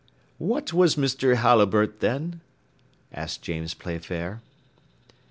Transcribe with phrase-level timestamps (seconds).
[0.39, 1.35] "What was Mr.
[1.35, 2.41] Halliburtt, then?"
[3.13, 4.41] asked James Playfair.